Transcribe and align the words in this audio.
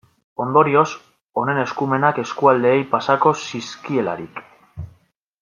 Ondorioz, 0.43 0.85
honen 1.41 1.59
eskumenak 1.65 2.21
eskualdeei 2.23 2.81
pasako 2.95 3.35
zizkielarik. 3.45 4.43